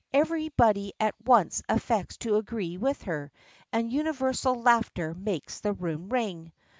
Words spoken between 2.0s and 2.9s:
to agree